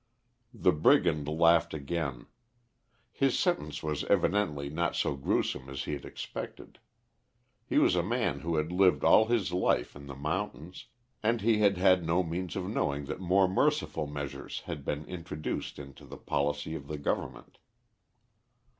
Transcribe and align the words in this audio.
The 0.55 0.71
brigand 0.71 1.27
laughed 1.27 1.75
again. 1.75 2.25
His 3.11 3.37
sentence 3.37 3.83
was 3.83 4.03
evidently 4.05 4.67
not 4.67 4.95
so 4.95 5.15
gruesome 5.15 5.69
as 5.69 5.83
he 5.83 5.93
had 5.93 6.05
expected. 6.05 6.79
He 7.67 7.77
was 7.77 7.95
a 7.95 8.01
man 8.01 8.39
who 8.39 8.55
had 8.55 8.71
lived 8.71 9.03
all 9.03 9.25
his 9.27 9.53
life 9.53 9.95
in 9.95 10.07
the 10.07 10.15
mountains, 10.15 10.87
and 11.21 11.41
he 11.41 11.59
had 11.59 11.77
had 11.77 12.03
no 12.03 12.23
means 12.23 12.55
of 12.55 12.67
knowing 12.67 13.05
that 13.05 13.19
more 13.19 13.47
merciful 13.47 14.07
measures 14.07 14.61
had 14.61 14.83
been 14.83 15.05
introduced 15.05 15.77
into 15.77 16.03
the 16.05 16.17
policy 16.17 16.73
of 16.73 16.87
the 16.87 16.97
Government. 16.97 17.59